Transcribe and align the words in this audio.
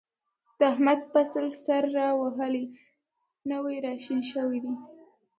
د 0.57 0.59
احمد 0.71 0.99
فصل 1.11 1.45
سر 1.63 1.83
را 1.97 2.09
وهلی، 2.21 2.65
نوی 3.49 3.75
را 3.85 3.93
شین 4.03 4.21
شوی 4.31 4.59
دی. 4.63 4.73